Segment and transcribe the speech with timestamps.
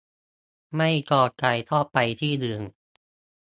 [0.75, 2.61] ไม่พอใจก็ไปที่อื่น